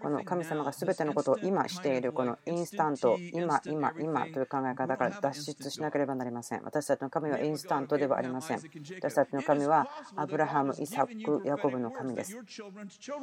[0.01, 6.63] この神様が全てのことを今しているこのインスタント今今今という考え方から脱出しなければなりません。
[6.63, 8.57] 私の神はインスタントではありません。
[8.57, 12.37] 私たちの神はアブラハム、イサク、ヤコブの神です。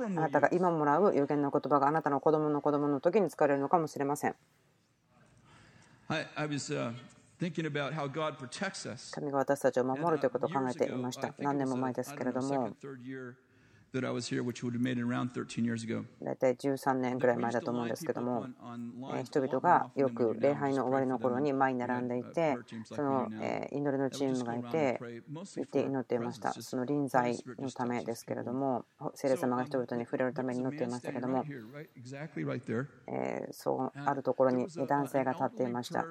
[0.04, 4.36] あなたが今もらう予言の言葉があなたの子供の子供の時に使われるのかもしれません。
[6.08, 6.92] Uh.
[9.10, 11.34] 神が私たちを守る uh, ということを考えていました。
[11.38, 12.76] 何年も前ですけれども
[13.92, 16.04] that I was here, which would have made it around 13 years ago.
[16.22, 18.46] 大体13年ぐらい前だと思うんですけども
[19.24, 26.52] 人々がよく礼拝の終わりの頃に前に並んでいてそのえー祈りのチームがいて行って祈っていました。
[26.52, 31.44] その臨在のためですけれども聖霊様が人々に触れるために祈っていましたけれども
[33.50, 36.04] そうあるところに男性が立っていました。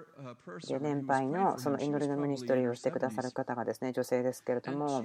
[0.68, 5.04] で年配のその祈りのミニストリーをしてくださる方がですね女性ですけれども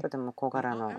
[0.00, 0.92] とても小柄の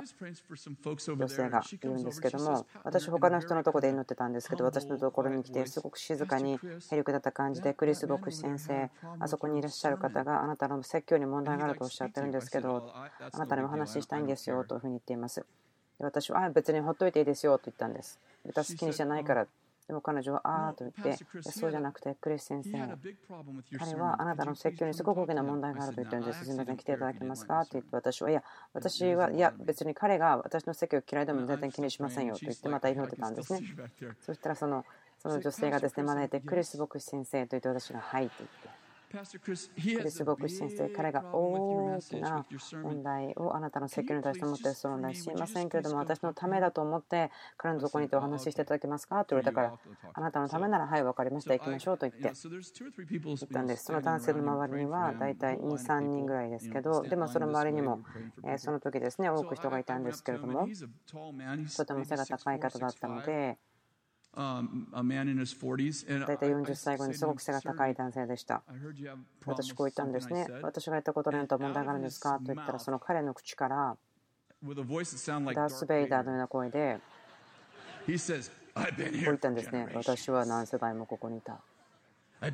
[1.15, 15.45] 女性がいるんですけども私他の人のところで祈ってたんですけど私のところに来てすごく静かにへりくだった感じでクリス・牧師先生あそこにいらっしゃる方があなたの説教に問題があるとおっしゃってるんですけどあなたにお話ししたいんですよというふうに言っています
[15.99, 19.47] で私はあ別にほっといていいですよと言ったんです私好きにじゃないから
[19.87, 22.71] でも彼女はああと言ってそうじゃなくてクリス先生
[23.77, 26.43] 彼はあなたの説教にすごく大きな問題があると言ってるんです。
[26.43, 27.63] すみません、来ていただけますか？
[27.65, 33.61] と言って私は、いや、私は、いや、別に彼が私の説教嫌いでも全然気にしませんよと言ってまた祈ってたんですね。
[34.19, 34.85] そしたらその
[35.19, 38.76] その女性がですね、招いて、クリス牧師先生と言って私が、はいと言って。
[39.09, 42.45] クリス牧師先生、彼が大きな
[42.83, 45.29] 問題をあなたの説教に対して持っているその問題、す。
[45.29, 49.23] いませんけれども、私のためだと思って、彼のところにいてお話ししていただけますか？
[49.23, 49.73] と言われたから、
[50.13, 52.33] あなたのためなら、はい、分かりました、行きましょうと言って。
[52.43, 53.85] 言ったんです。
[53.85, 58.01] その男性の周りには大体2、3人ぐらいですけど、でもその周りにも、
[58.45, 60.67] えその時ですね、多く人がいたんですけれども、
[61.77, 63.57] とても背が高い方だったので、
[64.37, 64.61] 大
[66.37, 68.61] 体40歳後にすごく背が高い男性でした。
[69.45, 70.45] 私こう言ったんですね。
[70.61, 72.37] 私がやったことに何と問題があるんですか？
[72.37, 73.97] と言ったら、その彼の口から、
[74.63, 76.99] ダース・ベイダーのような声で、
[78.05, 78.15] こう
[79.09, 79.87] 言ったんですね。
[79.95, 81.59] 私は何世代もここにいた。
[82.39, 82.53] 自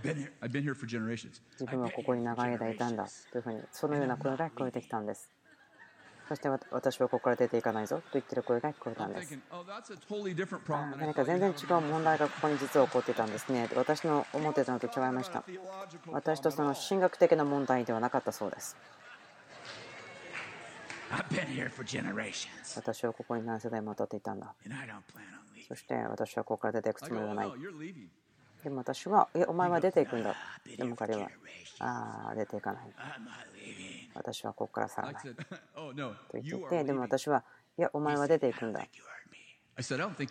[1.69, 5.29] 分はここに長い間いたんだというふうに、そのような声が聞こえてきたんです。
[6.27, 9.37] そして私はここから出ていかないぞと言っている声が聞こえたんです。
[10.97, 13.69] 何か全然違う問題がここに実は起こっていたんですね。
[13.75, 15.43] 私の思っていたのと違いました。
[16.11, 18.77] 私とその神学的な問題ではなかったそうです。
[22.75, 24.55] 私はここに何世代も当たっていたんだ。
[25.67, 27.51] そして私はここから出ていくつもりはない。
[28.63, 30.35] でも私は、いや、お前は出ていくんだ。
[30.77, 31.29] でも彼は、
[31.79, 32.83] ああ、出ていかない。
[34.15, 35.23] 私はここから去らない。
[36.29, 37.43] と言っていて、でも私は、
[37.77, 38.85] いや、お前は出ていくんだ。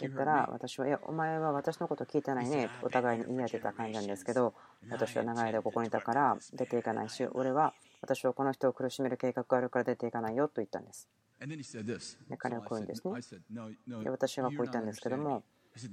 [0.06, 2.70] 言ったら、私は、いや、お前は私のこと聞いてないね。
[2.82, 4.54] お互いに言い当てた感じなんですけど、
[4.88, 11.08] 私は長い間ここにいたから出ていかないし、俺は私はこの人を苦しめる計画があるから出ていかないよと言ったんです。
[12.28, 13.14] で彼はこう言うんですね。
[14.04, 15.42] で私はこう言ったんですけども、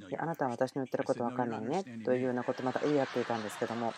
[0.10, 3.94] いやあなたは私の言ってること分かんないねというようなことまた言い合っていたんですけども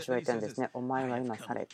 [0.00, 1.68] 私は言ったんですねお前は今去れ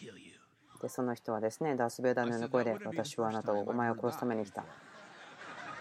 [0.82, 4.70] でその人はですねダース・ベイダーのような声で私はあなたをお前を殺すために来たって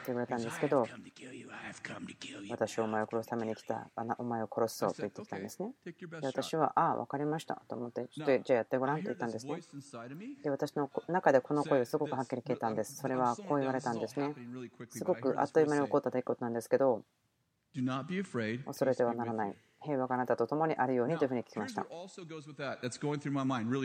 [0.07, 0.87] 言われたんですけど
[2.49, 9.59] 私はお前を殺すために来たお前を殺すぞと言ってきたんですねで私はああ分かりましたと思ってちょっとじゃあやってごらんと言ったんですね
[10.43, 14.33] で私の中でこの声をすごくはっきり聞いたんですそれはこう言われたんですね
[14.89, 17.03] すごくあっという間に起こった出来事なんですけど.
[18.65, 19.55] 恐れてはならない。
[19.83, 21.85] 平和があなたと共にあるようにというふうに聞きました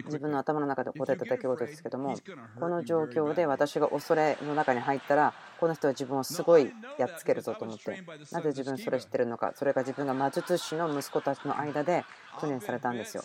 [0.04, 2.16] 自.分の頭の中で起こっていた出来事ですけども、
[2.58, 8.02] この状況で私が恐れの中に入ったら、この人は自分をすごいやっつけるぞと思って、
[8.32, 12.04] なぜ自分それ知ってるのか、それが自分が魔術師の息子たちの間で
[12.38, 13.22] 訓練されたんですよ。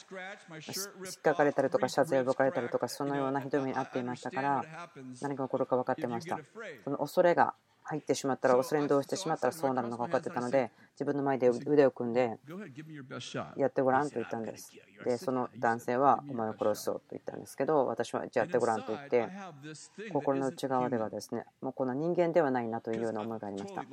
[0.52, 4.66] 引っかかれたりとか、シャツを破かれたりとか、そのようなひどい目に遭っていましたから、
[5.22, 6.40] 何が起こるか分かってました。
[6.84, 7.54] その恐れが
[7.84, 12.40] 入ってしまったら、恐れに同意してしまったらそうなるのが分かってたので、自分の前で腕を組んで.
[13.56, 14.74] やってごらんと言ったんです。
[15.06, 19.30] で、その男性はお前を殺そうと言ったんですけど、私はじゃあやってごらんと言って、
[20.12, 23.86] 心の内側ではですね、もうこの人間ではないなというような思いがありました。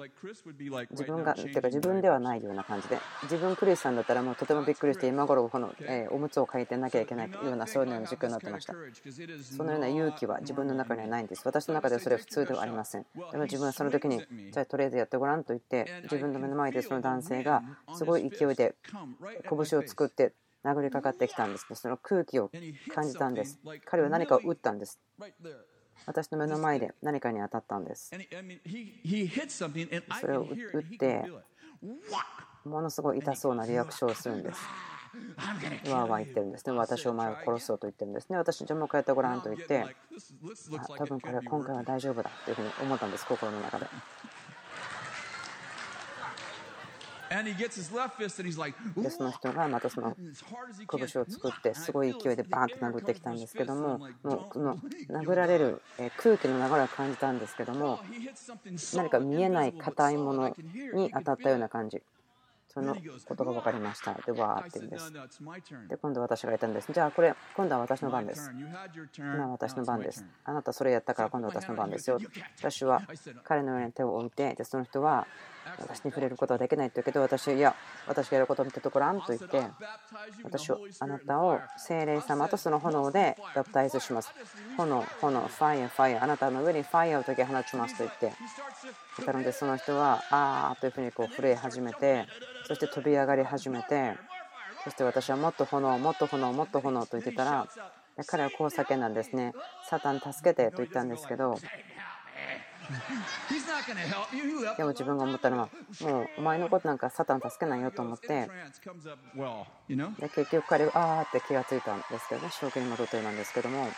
[0.90, 8.74] 自分が、てか自分ではないような感じで、自分クリスさんだったらもうとてもびっくりして、今頃この、えーおむつを書いてなきゃいけないような、そういうような状況になってました。
[9.42, 11.42] そのような勇気は自分の中にはないんです。
[11.44, 13.06] 私の中ではそれは普通ではありません。
[13.32, 17.62] でも自分はその時に、じゃあとりあえずやってごらんと言って、自分の目の前でその男性が
[17.94, 18.74] すごい勢いで
[19.48, 20.32] 拳を作って
[20.64, 21.76] 殴りかかってきたんですね。
[21.76, 22.50] その空気を
[22.94, 23.58] 感じたんです。
[23.84, 24.98] 彼は何かを打ったんです。
[26.06, 28.10] 私の目の前で何かに当たったんです。
[30.20, 31.24] それを打って、
[32.64, 34.60] ものすごい痛そうなリアクションをするんです。
[35.90, 36.76] わーわー言ってるんですね。
[36.76, 38.36] 私をお前を殺そうと言ってるんですね。
[38.36, 39.88] 私、じゃあもう一回やってごらんと言って、あ
[40.98, 43.86] 多分これは今回は大丈夫だというふうに思ったんです、心の中で。
[48.96, 50.16] で、その人がまたその.
[50.90, 54.76] 拳を作って、すごい勢いでバーンと殴ってきたんですけども、もうこの
[55.10, 58.00] 殴られるえー空気の流れを感じたんですけども、
[58.94, 60.54] 何か見えない硬いもの.
[60.94, 62.02] に当たったような.感じ。
[62.68, 62.96] その
[63.28, 64.14] ことが分かりました。
[64.14, 65.12] で、わーって言うんです。
[65.88, 66.92] で、今度私が言ったんです。
[66.92, 68.50] じゃあこれ、今度は私の番です。
[69.16, 70.24] 今私の番です。
[70.44, 72.18] あなたそれやったから今度は私の番ですよ。
[72.58, 73.02] 私は
[73.44, 75.28] 彼の上に手を置いて、でその人は
[75.78, 77.74] 私に触れることはできないと言うけど、私いや、
[78.06, 79.62] 私がやることを見てとこらんと言って、
[80.42, 84.32] 私をあなたを聖霊様とその炎でバプタイズします。
[84.76, 88.32] 炎、炎、ファイア、ファイア、あなたの上にファイアを解き放ちますと言って、
[89.26, 92.26] なのでその人は、あーというふうにこう震え始めて、
[92.66, 94.16] そして飛び上がり始めて、
[94.84, 97.66] そして私はもっと炎、もっと炎、もっと炎と言ってたら、
[98.26, 99.52] 彼はこう叫んだんですね。
[99.88, 101.56] サタン助けてと言ったんですけど、
[104.76, 105.68] でも自分が思ったのは、
[106.00, 108.48] もうお前のことなんかサタン助けないよと思って?
[110.20, 113.88] で結局彼はあーって気がついたんですけどね、正気に戻ったようなんですけども、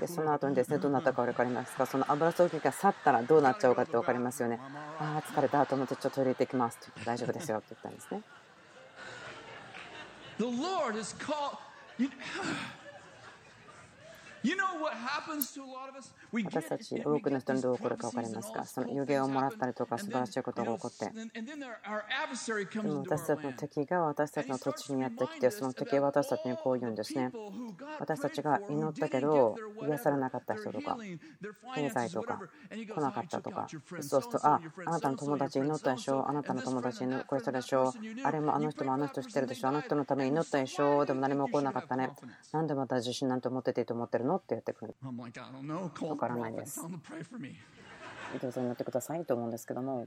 [0.00, 1.84] でその後にですねどうなったか分かりますか？
[1.84, 4.58] その油注ぎが去ったらどうなっちゃうかって分かりますよね
[4.98, 5.66] ああ疲れた。
[5.66, 8.22] と思ってちょっとトイレ行ってきますって大丈夫ですよって言ったんですね
[10.38, 11.56] the Lord has called.
[11.98, 12.10] You,
[16.44, 18.66] 私たち多くの人にどう起こるか分かりますか？
[18.66, 21.06] その予言をもらったりとか素晴らしいことが起こって。
[21.06, 21.56] で
[22.82, 27.32] も私たちの.敵が私たちの土地にやってきてその敵は私たちにこう言うんですね。
[27.98, 30.98] 私たちが祈ったけど癒されなかった人とか
[31.74, 33.66] 経済とか来なかったとか。
[34.00, 36.28] そうするとああなたの友達祈ったでしょ？
[36.28, 37.94] あなたの友達にこうしたでしょ？
[38.22, 39.68] あれもあの人もあの人知ってるでしょ？
[39.68, 41.06] あの人のために祈ったでしょ？
[41.06, 42.10] でも何も起こらなかったね。
[42.52, 44.33] なんでまた自信なんて持ってていいと思ってるの？
[44.36, 44.94] って言ってくる
[46.08, 46.80] わからない.です.
[48.40, 50.06] どうぞ祈ってくださいと思うんですけども.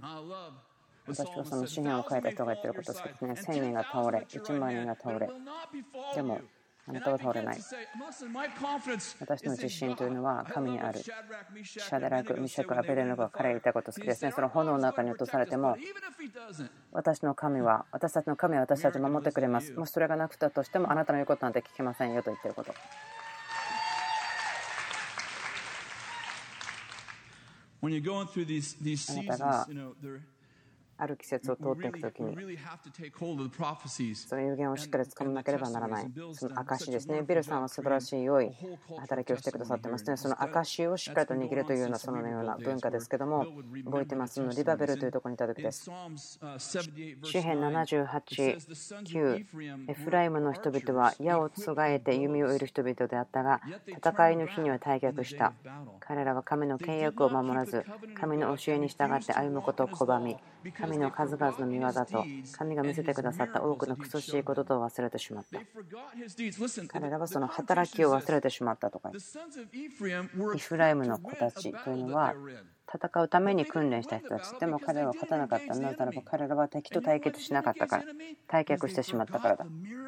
[1.08, 5.30] 私はその詩篇を書いた人が言ってることですけどね1000人が倒れ1万人が倒れ
[6.16, 6.42] でも
[6.90, 7.58] あなたは倒れない
[9.20, 14.32] 私の自信というのは神にあるシャダラク、ミシャク、アベレノが彼が言ったこと好きですね。
[14.32, 15.76] その炎の中に落とされても、
[16.94, 19.74] 私の神は、私たちの神は私たちを守ってくれます。
[19.74, 22.74] もしそれがなくたとしても、あなたの言うことなんて聞けませんよと言ってること。
[27.80, 30.22] When you're going through these, these seasons, you know, they're
[30.98, 32.36] ある季節を通っていくときに.
[34.16, 36.12] その有言をしっかり掴まなければならない。
[36.34, 37.22] その証ですね。
[37.22, 38.52] ビルさんは素晴らしい良い
[38.98, 40.18] 働きをしてくださってますね。
[40.18, 43.46] その証をしっかりと握るというようなそのような文化ですけども、
[43.86, 45.90] 覚えてますのリバベルというところにいた時 In です。
[45.90, 48.68] Psalms uh, 78, verse 詩篇 9, 78、
[49.04, 49.46] 9
[49.88, 55.54] エフライムの人々は矢をつがえて弓を射る人々であったが戦いの日には退却した
[56.00, 60.38] 彼らは神の契約を守らず神の教えに従って歩むことを拒み
[60.88, 62.26] 神の数々の見業と
[62.58, 65.60] 神が見せてくださった多くのクソしいことと忘れてしまった。
[66.88, 69.12] 彼らはその働きを忘れてしまったとか。
[70.56, 72.34] イフライムの子たちというのは
[72.93, 74.58] 戦うために訓練した人たち。
[74.60, 75.76] でも彼らは勝たなかった。
[75.76, 78.03] なぜならば彼らは敵と対決しなかったから。
[78.47, 79.66] 退却してしまったからだ。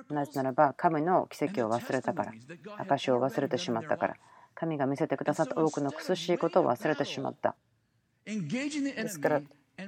[0.09, 2.33] なぜならば神の奇跡を忘れたから。
[2.77, 4.15] 証を忘れてしまったから。
[4.55, 7.55] 神が見せてくださった多くの苦しいことを忘れてしまった。
[8.25, 9.41] ですから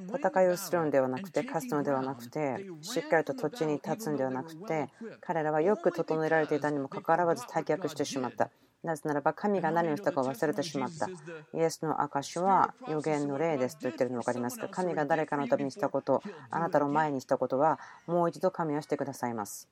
[0.08, 4.90] 戦いをするのではなくて勝つのではなくてしっかりと土地に立つのではなくて
[5.22, 8.50] 彼らはよく整えられていたにもかかわらず退却してしまった。
[8.84, 11.08] なぜならば神が何をしたかを忘れてしまった。
[11.08, 14.58] イエスの証は予言の例ですと言っているの分かります。
[14.58, 19.70] か神が誰かのためにしたことあなたの前にしたことはもう一度神はしてくださいます。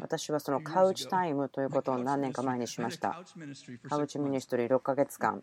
[0.00, 3.20] 私はそのカウチタイムということを何年か前にしました。
[3.88, 5.42] カウチミニストリー6ヶ月間。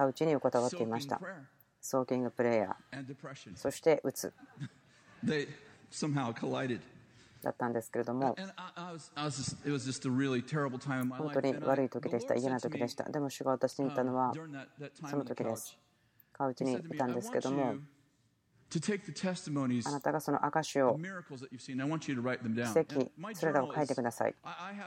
[0.00, 1.20] カウチに横たわっていました
[1.80, 3.56] ソーキングプレーヤー。
[3.56, 4.32] そして打つ
[7.42, 8.36] だったんですけれども。
[11.16, 12.34] 本当に悪い時でした。
[12.34, 13.04] 嫌な時でした。
[13.04, 14.32] でも主が私に言ったのは
[15.08, 15.78] その時です。
[16.32, 17.74] カウチにいたんですけども
[19.86, 24.34] あなたがその証を奇跡それらを書いてください。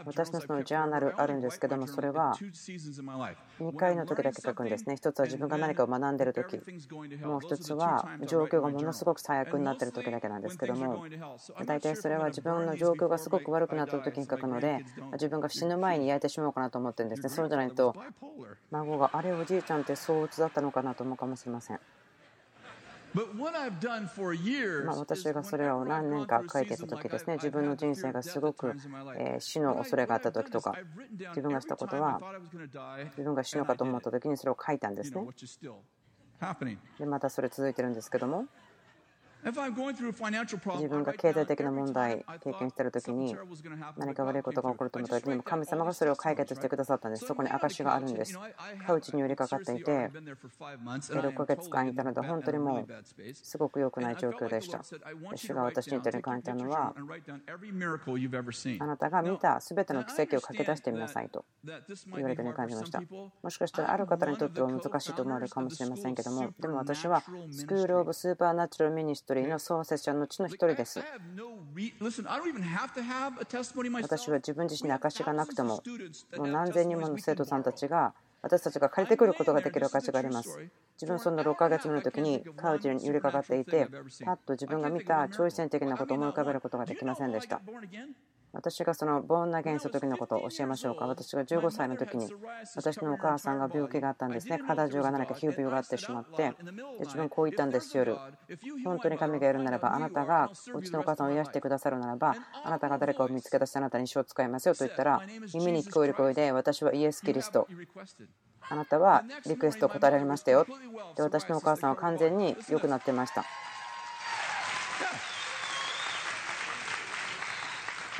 [0.05, 2.33] 私のそのジャーナルあるんですけどもそれは
[3.59, 4.95] 2回の時だけ書くんですね。
[4.95, 6.61] 一つは自分が何かを学んでる時。
[7.23, 11.05] もう一つは状況がものすごく最悪になってる時だけなんですけども
[11.65, 17.29] 大体それは自分の状況がすごく悪くなった時に書くので自分が死ぬ前に焼いてしまおうかなと思ってるんですね。
[17.29, 17.95] そうじゃないと
[18.71, 21.79] 孫があれおじいちゃんって相うつだったのかなと思うかもしれません
[24.85, 27.35] ま私がそれを何年か書いていた時ですね。
[27.35, 28.73] 自分の人生がすごく
[29.39, 30.75] 死の恐れがあった時とか
[31.29, 32.19] 自分がしたことは
[33.11, 35.21] 自分が死ぬかと思った時にそれを書いたんですね。
[36.99, 38.45] でまたそれ続いてるんですけども
[39.43, 43.35] 自分が経済的な問題経験している時に
[43.97, 47.25] 何か悪いことが起こると思った時にも神様がそれを解決してくださったんです。
[47.25, 48.37] そこに証があるんです。
[48.85, 50.09] カウチに寄りかかっていて
[51.09, 52.87] 6ヶ月間いたので本当にもう
[53.33, 54.81] すごく良くない状況でした。
[55.35, 56.93] 主が私に言って書いたのは
[58.79, 61.43] あなたが見た全ての奇跡を書き出してみなさいと
[62.15, 63.01] 言われて感じました。
[63.41, 70.99] もしかしたらある方にとっては難しいと思われるかもしれませんけどもでも私はスクール・オブ・スーパーナチュラル・ミニストリーの創設者のうちの一人です。
[74.01, 75.81] 私は自分自身に証がなくても、
[76.37, 78.13] もう何千人もの生徒さんたちが
[78.43, 80.69] 私たちが借りてくることができる証があります。
[81.01, 83.87] 自分そんな6ヶ月目の時にカウチに寄りかかっていて、
[84.23, 87.59] パッと自分が見た超自然的なことを思い浮かべることができませんでした。
[88.53, 91.07] 私がそのボーンナゲンスの時のことを教えましょうか。
[91.07, 92.27] 私が15歳の時に
[92.75, 94.59] 私のお母さんが病気があったんですね。
[94.59, 96.55] 体中が何か皮膚病があってしまってで
[96.99, 98.15] 自分こう言ったんです夜。
[98.85, 105.23] 本当に神がやるならばあなたがうちのお母さんを癒してくださるならばあなたが誰かを見つけ出してあなたに一生使いますよと言ったら
[105.55, 107.67] 耳に聞こえる声で私はイエス・キリスト
[108.69, 110.67] あなたはリクエストを答えられましたよ
[111.15, 113.43] で私のお母さんは完全に良くなってました。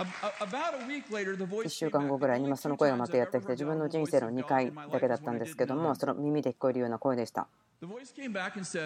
[0.03, 7.47] 1週間後ぐらいにその声がまたやってきて自分の人生の2回だけだったんですけどもその耳で聞こえるような声でした。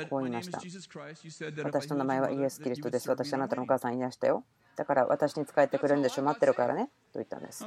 [0.10, 0.60] こう言いました。
[1.64, 3.10] 私の名前はイエス・キリストです。
[3.10, 4.44] 私あなたのお母さんいましたよ。
[4.76, 7.66] だから私に使えてくれるんでしょ待ってるからねと言ったんです。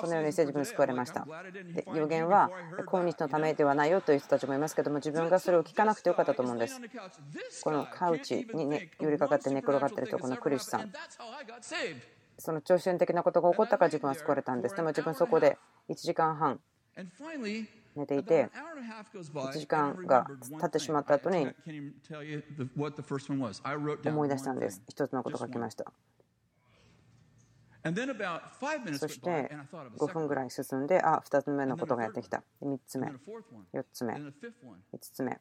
[0.00, 1.26] そのようにして自分救われました。
[1.74, 2.50] で予言は
[2.86, 6.80] 今日のためではないよという人たちもいますけども自分がそれを聞かなくてよかったと思うんです。
[7.62, 10.90] このカウチに、ね、寄りかかって寝転がってる人このクリスさん。
[12.38, 14.76] その超自的なことが起こったから自分は救われたんです。
[14.76, 15.58] でも自分そこで
[15.88, 16.60] 1時間半
[17.96, 18.50] 寝ていて
[19.14, 20.26] 1時間が
[20.60, 21.48] 経ってしまった後に
[24.06, 24.82] 思い出したんです。
[24.88, 25.92] 一つのことが来ました。
[27.84, 29.50] そして
[29.98, 32.42] 5分ぐらい進んで、あ、2つ目のことがやってきた。
[32.62, 34.30] 3つ目、4つ目、5
[34.98, 35.38] つ目。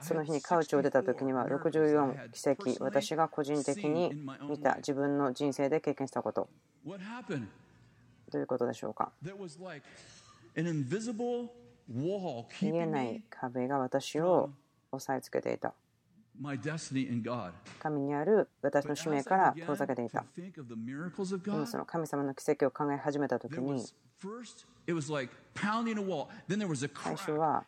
[0.00, 4.12] その日にカウチを出た時には64奇跡、私が個人的に
[4.48, 6.48] 見た自分の人生で経験したこと。
[6.84, 9.12] どういうことでしょうか？
[12.62, 14.50] 見えない壁が私を
[14.90, 15.72] 押さえつけていた。
[17.78, 20.24] 神にある私の使命から遠ざけていた。
[21.44, 23.84] でもその神様の奇跡を考え始めたときに、
[27.02, 27.64] 最初は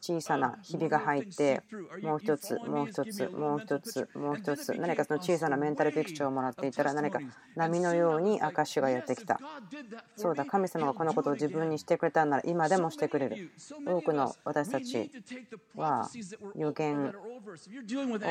[0.00, 1.62] 小さなひびが入って
[2.02, 7.20] もう一つもう一つもう一つもう一つ何かその小さなメンタルピクチャーをもらっていたら何か
[7.54, 9.38] 波のように証がやってきた。
[10.16, 13.50] そうだ神様がこのことを自分にしてくれたなら今でもしてくれる。
[13.86, 15.10] 多くの私たち
[15.76, 16.08] は
[16.56, 17.12] 予言を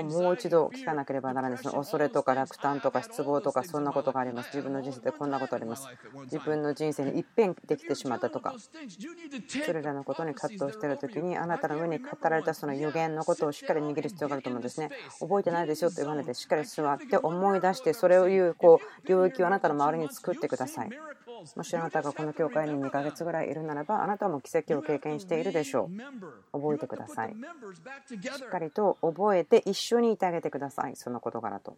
[0.03, 4.47] もう一度聞かなければならないその恐れとか落胆とか失望とかそんなことがあります。
[4.47, 5.87] 自分の人生でこんなことあります。
[6.23, 7.19] 自分の人生に
[7.67, 8.55] できてしまったとか
[9.47, 14.89] それらのことに葛藤している時にあなたの上に語られたその予言のことをしっかり握る必要があると思うんですね。
[15.19, 20.89] 覚えてないでしょと言わないでしっかり座って思い出してそれを言うこう領域をあなたの周りに作ってください。
[21.55, 25.89] もしあなたがこの教会に2ヶ月ぐらいいるならばあなたも奇跡を経験しているでしょ
[26.53, 26.59] う。
[26.59, 27.35] 覚えてください。
[27.35, 27.35] し
[28.45, 31.77] っかりと覚えて一緒にいてあげてくださいその事柄と。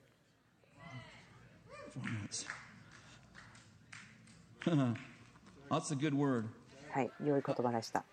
[5.70, 6.46] That's a good word.
[6.92, 8.06] はい良い言葉でした。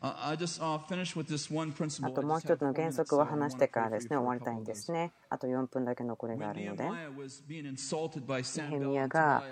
[0.00, 0.78] Uh, uh, あ.
[2.12, 4.16] ともう一つの原則を話してからですね。
[4.16, 6.84] 終わりたいんですねあと4分だけ残りがあるので。
[8.70, 9.42] ヘミヤが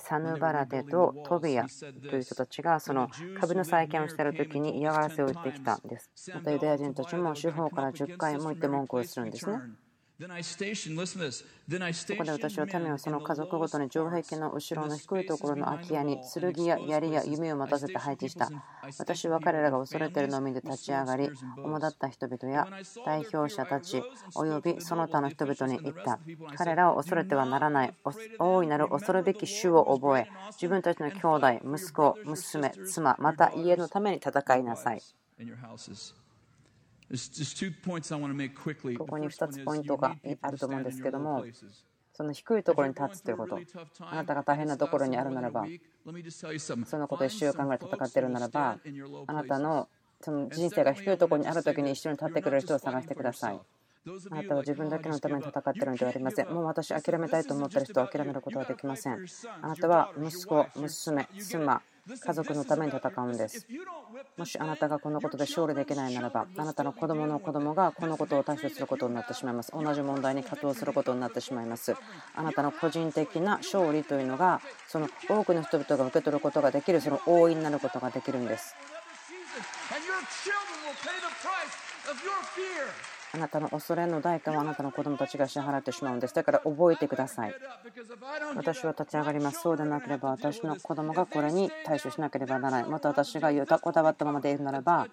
[0.00, 3.08] サヌバラテとトビアという人たちがその
[3.38, 5.76] 株の再建をしている時に嫌がらせを言ってきた。
[5.76, 9.60] んですまたユダヤ人たちも司法から10回も言って文句をするんですね
[12.14, 18.50] そこで私は民をその家族ごとに城壁の後ろの低いところの空き家に剣や槍や弓を持たせて配置した。
[18.98, 22.68] 私は彼らが恐れているのを見て立ち上がり主だった人々や
[23.04, 24.02] 代表者たち
[24.34, 26.18] およびその他の人々に言った。
[26.56, 27.94] 彼らを恐れてはならない。
[28.38, 35.02] 大いなる恐るべき主を覚え自分たちの兄弟息子娘妻また家のために戦いなさい
[38.96, 41.44] ここに The first 2 one つポイントがあると思うんですけども.
[42.14, 43.58] その低いところに立つということ。
[44.00, 45.64] あなたが大変なところにあるならば
[46.86, 48.78] そのこと1週間ぐらい戦っているならば
[49.26, 49.88] あなたの
[50.20, 53.60] その人生が低いところにある時に一緒に立ってくれる人を探してください
[54.04, 56.48] あなたは自分だけのために戦っているのではありません。
[56.48, 59.24] もう私、諦めたいと思っている人は諦めることはできません。
[59.62, 63.64] あなたは息子、娘、妻、家族のために戦うんです。
[64.36, 69.70] もしあなたがこのことで勝利できないならば、あなたの子供の子供がこのことを対処することになってしまいます。
[69.72, 71.94] 同じ問題に葛藤することになってしまいます。
[72.34, 78.74] あなたの個人的な勝利というのが、その多くの人々が受け取ることができる、その大いになることができるんです。
[83.34, 86.34] あなたの恐れの代価をあなたの子供たちが支払ってしまうんです。
[86.34, 87.54] だから覚えてください。
[88.54, 89.60] 私は立ち上がります。
[89.62, 92.90] そうでなければ私の子供がこれに対処しなければならない。
[92.90, 95.06] また私がよたこだわったままでいるならば、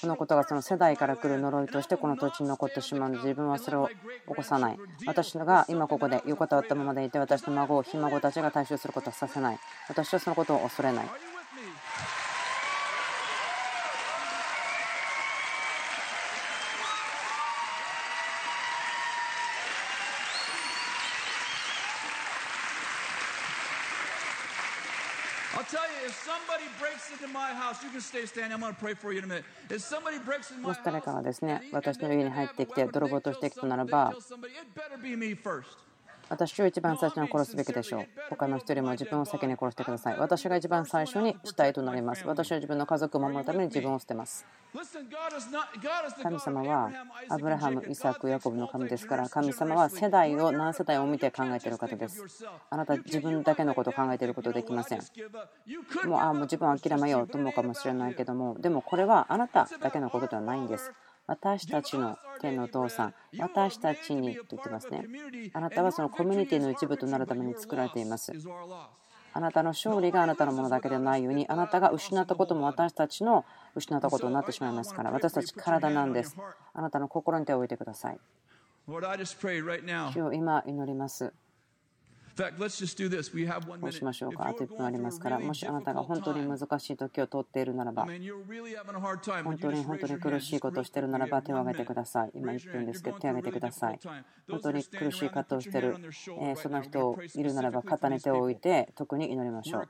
[0.00, 3.88] このことがその世代から来る呪いとしてこの土地に残ってしまうので自分はそれを
[4.28, 4.78] 起こさない。
[5.06, 9.58] 私が今ここで横たわったままでいて私の孫を、ひ孫たちが対処することをさせない。
[9.88, 11.06] 私はそのことを恐れない。
[30.60, 34.12] もし誰かがですね、私の家に入ってきて泥棒としてきたならば、
[36.28, 38.06] 私を一番最初に殺すべきでしょう。
[38.30, 40.18] 他の人よりも自分を先に殺してください。
[40.18, 42.26] 私が一番最初に死体となります。
[42.26, 44.46] 私は自分の家族を守るために自分を捨てます。
[46.22, 46.90] 神様は
[47.28, 52.24] アブラハム、イサク、ヤコブの神ですから神様は世代を何世代を見て考えている方です。
[52.70, 55.00] あなた自分だけのことを考えていることできません。
[56.06, 60.92] もうああもう自分は諦めようと思うかもしれないけどもでもこれはあなただけのことではないんです。
[61.26, 65.06] 私たちの天のお父さん、私たちにと言ってますね。
[65.54, 68.32] あなたはそのコミュニティの一部となるために作られています。
[69.32, 73.44] あなたの勝利があなたのものだけでないように、あなたが失ったことも私たちの
[73.74, 76.36] 失ったことになってしまいますから、私たち体なんです。
[76.72, 78.20] あなたの心に手を置いてください。
[80.32, 81.32] 今祈ります。
[83.80, 88.06] こうしましょうか、あと1分ありますから、もしあなたが本当に難しい時を通っているならば、
[89.44, 92.30] 本当に本当に苦しいことをしているならば、手を挙げてください。
[92.34, 94.00] 今1分ですけど、手を挙げてください。
[94.50, 95.96] 本当に苦しい葛藤をしている、
[96.40, 99.88] え、その人いるならば、肩に手を置いて、特に祈りましょう。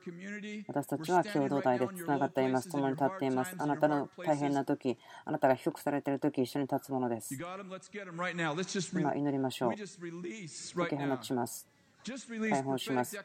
[0.69, 3.55] 私たちは共同体でつながっています、共に立っています。
[3.59, 7.35] あなたの大変な時あなたが低くされている時一緒に立つものです。
[9.01, 9.71] 今、祈りましょう。
[9.71, 11.74] 解き放ちます。
[12.51, 13.19] 解放します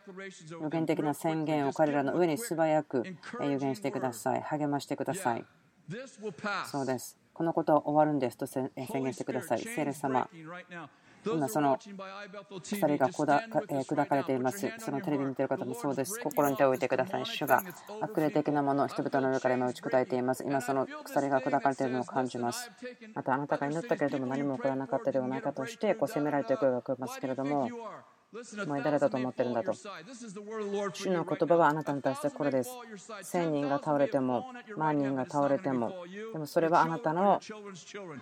[0.62, 3.04] 予言的な宣.言を彼らの上に素早く
[3.42, 4.42] 予言してくだ.さい。
[4.42, 5.46] 励ましてくださ.い。
[6.66, 7.18] そうです。
[7.34, 9.60] このことは終わるんですと宣言してください。
[9.60, 10.30] 聖霊様.
[11.26, 11.78] 今その
[12.64, 14.72] 鎖が砕かれています。
[14.78, 16.18] そのテレビ見ている方もそうです。
[16.22, 17.26] 心に手を置いてください。
[17.26, 17.62] 主が
[18.02, 20.46] 悪霊的なものを人々の上から今打ち砕いています。
[20.46, 22.72] 今その鎖が砕かれているのを感じます。
[23.14, 27.70] またあなたが祈ったけれども何も起こらなかったではないかとしてこう責められている声が聞こえますけれども
[28.32, 29.74] お前誰だと思ってるんだと。
[29.74, 32.70] 主の言葉はあなたに対してこれです。
[33.24, 34.46] 1000人が倒れても、
[34.78, 37.42] 万人が倒れても、でもそれはあなたの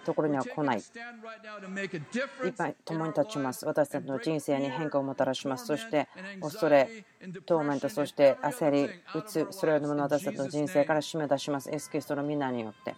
[0.05, 0.77] ところには来ない。
[0.77, 3.65] いっぱい共に立ちます。
[3.65, 5.65] 私たちの人生に変化をもたらします。
[5.65, 6.07] そして
[6.41, 7.05] 恐れ、
[7.45, 11.69] トーメント、そして焦り、うつ、それらのものを私たちの人生から締め出します。
[11.69, 12.95] エスキリストの皆によって。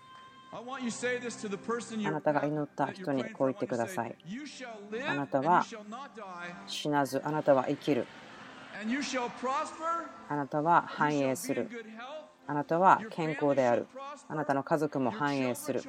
[0.52, 4.16] あなたが祈った人にこう言ってください。
[5.08, 5.64] あなたは
[6.66, 8.08] 死なず、あなたは生きる。
[10.28, 11.70] あなたは繁栄する。
[12.48, 13.86] あなたは健康である。
[14.28, 15.84] あなたの家族も繁栄する。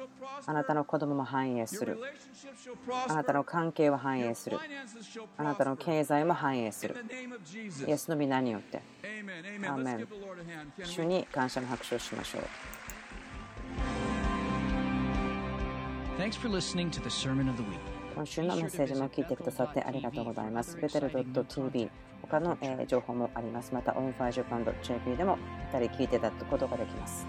[0.45, 1.99] あなたの子供も繁栄する。
[3.07, 4.59] あなたの関係は繁栄する。
[5.37, 7.03] あなたの経済も繁栄する。
[7.87, 8.83] イエスの皆によって。
[9.67, 10.07] アーメン
[10.83, 14.10] 主に感謝の拍手をしましょう。
[18.13, 20.77] 今週のメッセージも聞いてくださってありがとうございます。
[20.79, 21.89] ベテル .tv
[22.21, 22.55] 他の
[22.85, 23.73] 情報もあります。
[23.73, 25.39] また、オンファイジュパンド JP でも
[25.73, 27.25] 2人聞いていただくことができます。